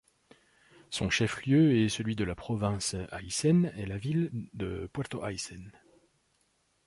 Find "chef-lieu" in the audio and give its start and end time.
1.11-1.75